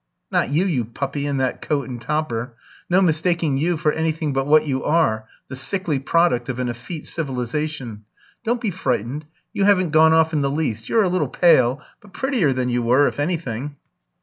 "Not 0.31 0.49
you, 0.49 0.65
you 0.65 0.83
puppy, 0.85 1.27
in 1.27 1.37
that 1.37 1.61
coat 1.61 1.87
and 1.87 2.01
topper. 2.01 2.55
No 2.89 3.03
mistaking 3.03 3.59
you 3.59 3.77
for 3.77 3.91
anything 3.91 4.33
but 4.33 4.47
what 4.47 4.65
you 4.65 4.83
are 4.83 5.27
the 5.47 5.55
sickly 5.55 5.99
product 5.99 6.49
of 6.49 6.57
an 6.59 6.69
effete 6.69 7.05
civilisation. 7.05 8.05
Don't 8.43 8.59
be 8.61 8.71
frightened, 8.71 9.27
you 9.53 9.63
haven't 9.63 9.91
gone 9.91 10.11
off 10.13 10.33
in 10.33 10.41
the 10.41 10.49
least; 10.49 10.89
you're 10.89 11.03
a 11.03 11.07
little 11.07 11.29
pale, 11.29 11.81
but 12.01 12.13
prettier 12.13 12.51
than 12.51 12.67
you 12.69 12.81
were, 12.81 13.07
if 13.07 13.19
anything." 13.19 13.75